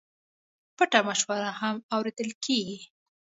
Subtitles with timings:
[0.77, 2.79] پټه مشوره هم اورېدل کېږي.